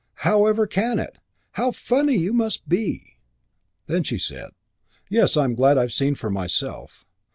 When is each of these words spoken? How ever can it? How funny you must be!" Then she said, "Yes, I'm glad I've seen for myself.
How 0.25 0.47
ever 0.47 0.65
can 0.65 0.97
it? 0.97 1.19
How 1.51 1.69
funny 1.69 2.15
you 2.17 2.33
must 2.33 2.67
be!" 2.67 3.17
Then 3.85 4.01
she 4.03 4.17
said, 4.17 4.49
"Yes, 5.11 5.37
I'm 5.37 5.53
glad 5.53 5.77
I've 5.77 5.93
seen 5.93 6.15
for 6.15 6.31
myself. 6.31 7.05